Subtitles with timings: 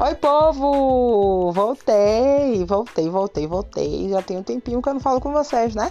[0.00, 1.50] Oi, povo!
[1.50, 4.08] Voltei, voltei, voltei, voltei.
[4.08, 5.90] Já tem um tempinho que eu não falo com vocês, né?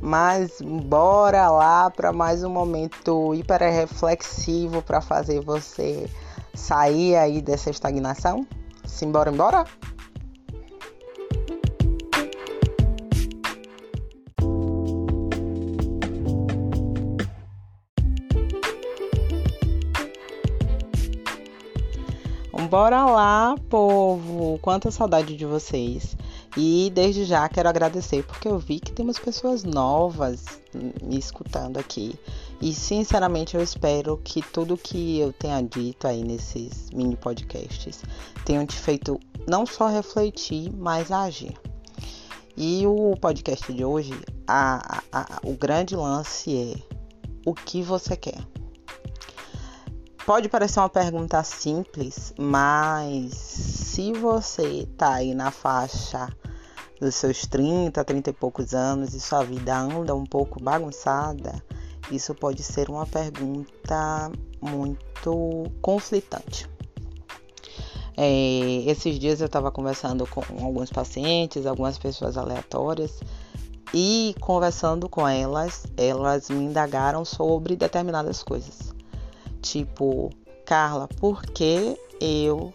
[0.00, 6.10] Mas bora lá para mais um momento hiper reflexivo para fazer você
[6.54, 8.44] sair aí dessa estagnação.
[8.84, 9.64] Simbora, embora?
[22.68, 24.58] Bora lá, povo!
[24.60, 26.16] Quanta saudade de vocês!
[26.56, 30.44] E desde já quero agradecer porque eu vi que temos pessoas novas
[31.02, 32.18] me escutando aqui.
[32.60, 38.02] E sinceramente eu espero que tudo que eu tenha dito aí nesses mini podcasts
[38.44, 41.56] tenham te feito não só refletir, mas agir.
[42.56, 44.12] E o podcast de hoje,
[44.46, 46.96] a, a, a, o grande lance é
[47.44, 48.55] o que você quer.
[50.26, 56.28] Pode parecer uma pergunta simples, mas se você tá aí na faixa
[57.00, 61.62] dos seus 30, 30 e poucos anos e sua vida anda um pouco bagunçada,
[62.10, 66.68] isso pode ser uma pergunta muito conflitante.
[68.16, 73.20] É, esses dias eu estava conversando com alguns pacientes, algumas pessoas aleatórias,
[73.94, 78.95] e conversando com elas, elas me indagaram sobre determinadas coisas.
[79.66, 80.30] Tipo,
[80.64, 82.72] Carla, por que eu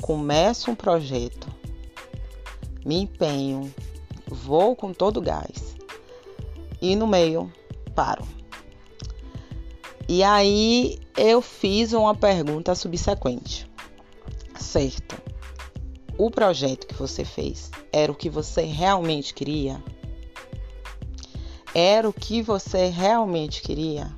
[0.00, 1.46] começo um projeto,
[2.82, 3.72] me empenho,
[4.26, 5.76] vou com todo o gás
[6.80, 7.52] e no meio
[7.94, 8.26] paro?
[10.08, 13.70] E aí eu fiz uma pergunta subsequente.
[14.58, 15.20] Certo.
[16.16, 19.84] O projeto que você fez era o que você realmente queria?
[21.74, 24.10] Era o que você realmente queria?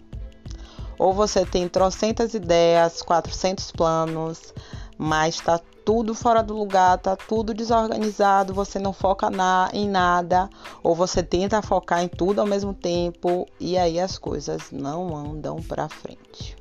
[0.99, 4.55] Ou você tem trocentas ideias, 400 planos,
[4.97, 10.49] mas está tudo fora do lugar, tá tudo desorganizado, você não foca na, em nada,
[10.83, 15.57] ou você tenta focar em tudo ao mesmo tempo e aí as coisas não andam
[15.57, 16.57] para frente.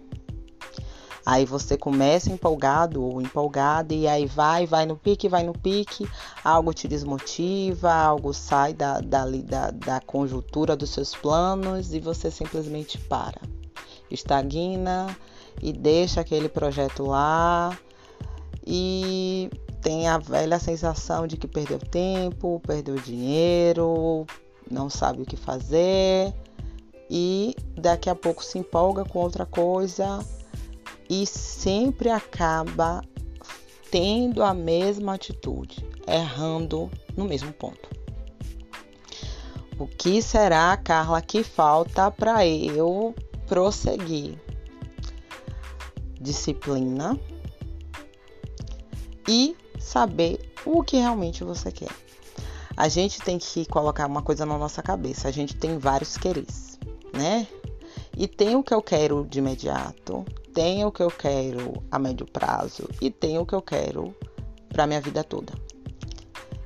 [1.25, 6.05] Aí você começa empolgado ou empolgada e aí vai, vai no pique, vai no pique,
[6.43, 12.29] algo te desmotiva, algo sai da, da, da, da conjuntura dos seus planos e você
[12.29, 13.39] simplesmente para
[14.13, 15.15] estagna
[15.61, 17.77] e deixa aquele projeto lá
[18.65, 19.49] e
[19.81, 24.25] tem a velha sensação de que perdeu tempo, perdeu dinheiro,
[24.69, 26.33] não sabe o que fazer
[27.09, 30.19] e daqui a pouco se empolga com outra coisa
[31.09, 33.01] e sempre acaba
[33.91, 37.89] tendo a mesma atitude, errando no mesmo ponto.
[39.77, 43.13] O que será, Carla, que falta para eu
[43.47, 44.39] prosseguir.
[46.19, 47.19] Disciplina
[49.27, 51.91] e saber o que realmente você quer.
[52.75, 55.27] A gente tem que colocar uma coisa na nossa cabeça.
[55.27, 56.79] A gente tem vários quereres,
[57.13, 57.47] né?
[58.17, 62.25] E tem o que eu quero de imediato, tem o que eu quero a médio
[62.25, 64.15] prazo e tem o que eu quero
[64.69, 65.53] para minha vida toda.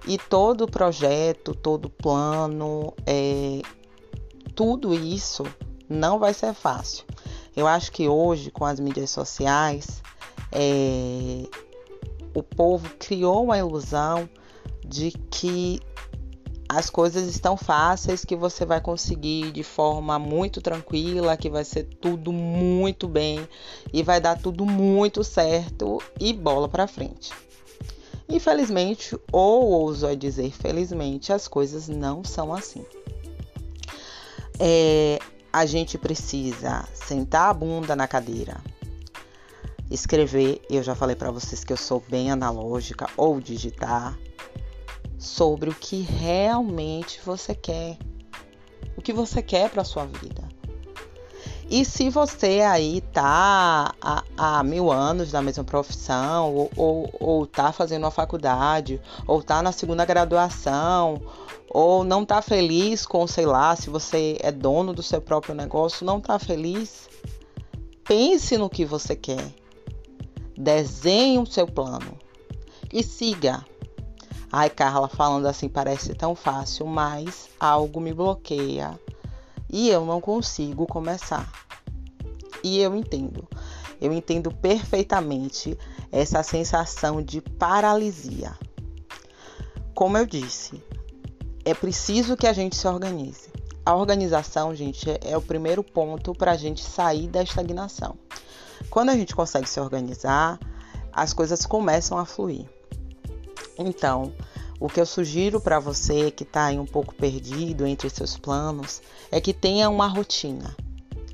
[0.05, 3.61] E todo projeto, todo plano, é,
[4.55, 5.43] tudo isso
[5.89, 7.05] não vai ser fácil.
[7.55, 10.01] Eu acho que hoje, com as mídias sociais,
[10.51, 11.47] é,
[12.33, 14.29] o povo criou uma ilusão
[14.85, 15.79] de que
[16.69, 21.83] as coisas estão fáceis, que você vai conseguir de forma muito tranquila, que vai ser
[21.83, 23.47] tudo muito bem
[23.93, 27.31] e vai dar tudo muito certo e bola para frente.
[28.29, 32.85] Infelizmente, ou ouso dizer felizmente, as coisas não são assim.
[34.59, 35.19] É,
[35.57, 38.61] a gente precisa sentar a bunda na cadeira,
[39.89, 40.61] escrever.
[40.69, 44.15] Eu já falei para vocês que eu sou bem analógica ou digitar
[45.17, 47.97] sobre o que realmente você quer,
[48.95, 50.46] o que você quer para sua vida.
[51.69, 57.45] E se você aí tá há, há, mil anos na mesma profissão, ou, ou, ou
[57.45, 61.21] tá fazendo uma faculdade, ou tá na segunda graduação,
[61.69, 66.05] ou não está feliz com, sei lá, se você é dono do seu próprio negócio,
[66.05, 67.09] não está feliz,
[68.05, 69.53] pense no que você quer.
[70.57, 72.17] Desenhe o seu plano
[72.93, 73.65] e siga.
[74.49, 78.97] Ai, Carla, falando assim parece tão fácil, mas algo me bloqueia
[79.69, 81.51] e eu não consigo começar.
[82.63, 83.47] E eu entendo.
[83.99, 85.77] Eu entendo perfeitamente
[86.11, 88.55] essa sensação de paralisia.
[89.93, 90.81] Como eu disse,
[91.65, 93.49] é preciso que a gente se organize.
[93.85, 98.15] A organização, gente, é, é o primeiro ponto para a gente sair da estagnação.
[98.89, 100.59] Quando a gente consegue se organizar,
[101.11, 102.65] as coisas começam a fluir.
[103.77, 104.33] Então,
[104.79, 109.01] o que eu sugiro para você que está um pouco perdido entre seus planos
[109.31, 110.75] é que tenha uma rotina.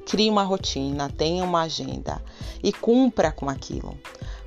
[0.06, 2.22] Crie uma rotina, tenha uma agenda
[2.62, 3.98] e cumpra com aquilo.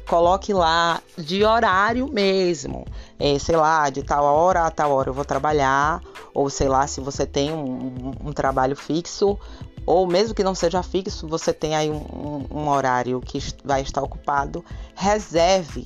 [0.09, 2.85] Coloque lá de horário mesmo,
[3.19, 6.01] é, sei lá, de tal hora a tal hora eu vou trabalhar,
[6.33, 9.37] ou sei lá, se você tem um, um, um trabalho fixo,
[9.85, 14.03] ou mesmo que não seja fixo, você tem aí um, um horário que vai estar
[14.03, 14.65] ocupado,
[14.95, 15.85] reserve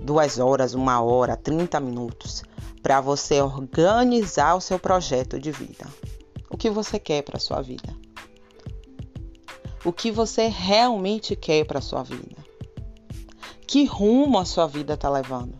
[0.00, 2.42] duas horas, uma hora, 30 minutos
[2.82, 5.86] para você organizar o seu projeto de vida.
[6.48, 7.94] O que você quer para sua vida?
[9.84, 12.36] O que você realmente quer para sua vida?
[13.66, 15.54] Que rumo a sua vida está levando?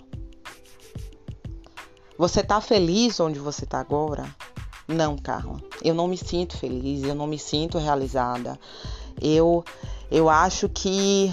[2.17, 4.25] Você está feliz onde você está agora?
[4.87, 5.61] Não, Carla.
[5.83, 8.59] Eu não me sinto feliz, eu não me sinto realizada.
[9.21, 9.65] Eu
[10.11, 11.33] eu acho que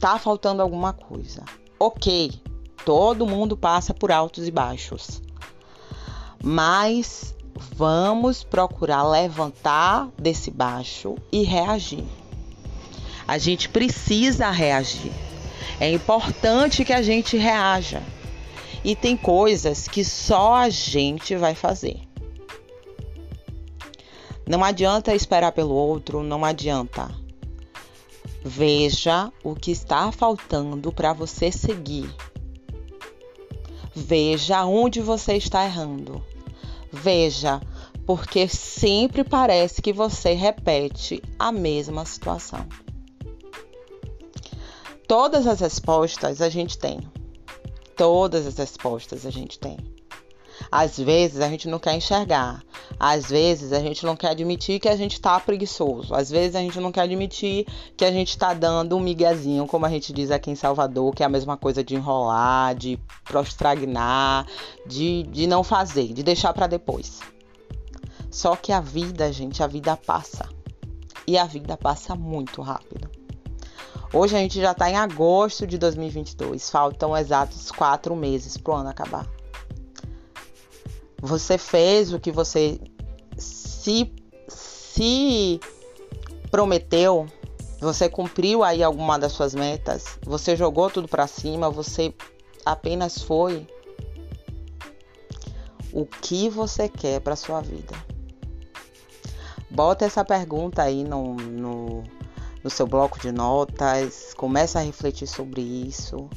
[0.00, 1.44] tá faltando alguma coisa.
[1.84, 2.30] OK.
[2.84, 5.20] Todo mundo passa por altos e baixos.
[6.40, 7.34] Mas
[7.74, 12.04] vamos procurar levantar desse baixo e reagir.
[13.26, 15.10] A gente precisa reagir.
[15.80, 18.00] É importante que a gente reaja.
[18.84, 22.00] E tem coisas que só a gente vai fazer.
[24.46, 27.21] Não adianta esperar pelo outro, não adianta.
[28.44, 32.12] Veja o que está faltando para você seguir.
[33.94, 36.24] Veja onde você está errando.
[36.90, 37.60] Veja,
[38.04, 42.66] porque sempre parece que você repete a mesma situação.
[45.06, 47.00] Todas as respostas a gente tem.
[47.96, 49.76] Todas as respostas a gente tem.
[50.72, 52.62] Às vezes a gente não quer enxergar.
[52.98, 56.14] Às vezes a gente não quer admitir que a gente está preguiçoso.
[56.14, 59.84] Às vezes a gente não quer admitir que a gente está dando um miguezinho, como
[59.84, 64.46] a gente diz aqui em Salvador, que é a mesma coisa de enrolar, de prostragnar,
[64.86, 67.20] de, de não fazer, de deixar para depois.
[68.30, 70.48] Só que a vida, gente, a vida passa.
[71.26, 73.10] E a vida passa muito rápido.
[74.10, 76.70] Hoje a gente já está em agosto de 2022.
[76.70, 79.41] Faltam exatos quatro meses para o ano acabar.
[81.22, 82.80] Você fez o que você
[83.38, 84.12] se,
[84.48, 85.60] se
[86.50, 87.28] prometeu,
[87.80, 92.12] você cumpriu aí alguma das suas metas, você jogou tudo para cima, você
[92.66, 93.68] apenas foi
[95.92, 97.94] o que você quer para sua vida.
[99.70, 102.02] Bota essa pergunta aí no, no,
[102.64, 106.28] no seu bloco de notas, começa a refletir sobre isso.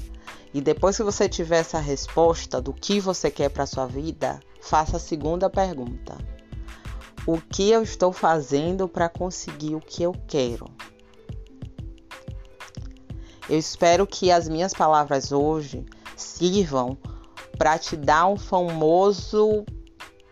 [0.55, 4.95] E depois que você tiver essa resposta do que você quer para sua vida, faça
[4.95, 6.17] a segunda pergunta:
[7.27, 10.65] O que eu estou fazendo para conseguir o que eu quero?
[13.49, 15.85] Eu espero que as minhas palavras hoje
[16.15, 16.97] sirvam
[17.57, 19.65] para te dar um famoso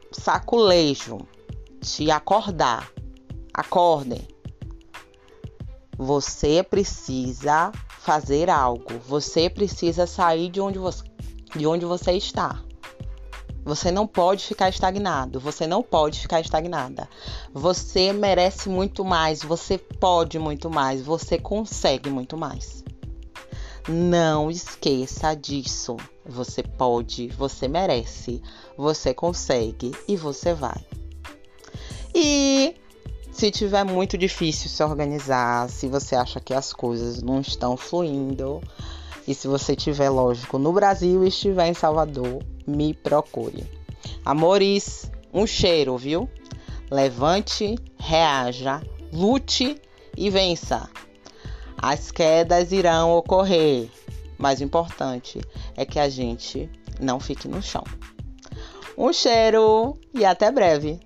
[0.09, 1.17] saculejo,
[1.81, 2.89] te acordar.
[3.53, 4.25] Acordem.
[5.97, 7.73] Você precisa
[8.03, 8.99] fazer algo.
[9.07, 11.03] Você precisa sair de onde você,
[11.55, 12.61] de onde você está.
[13.63, 17.07] Você não pode ficar estagnado, você não pode ficar estagnada.
[17.53, 22.83] Você merece muito mais, você pode muito mais, você consegue muito mais.
[23.87, 25.95] Não esqueça disso.
[26.25, 28.41] Você pode, você merece,
[28.77, 30.85] você consegue e você vai.
[32.13, 32.75] E
[33.33, 38.61] se tiver muito difícil se organizar, se você acha que as coisas não estão fluindo,
[39.27, 43.65] e se você estiver, lógico, no Brasil e estiver em Salvador, me procure.
[44.23, 46.29] Amores, um cheiro, viu?
[46.91, 49.81] Levante, reaja, lute
[50.15, 50.87] e vença.
[51.75, 53.89] As quedas irão ocorrer,
[54.37, 55.41] mas o importante
[55.75, 57.83] é que a gente não fique no chão.
[58.95, 60.99] Um cheiro e até breve!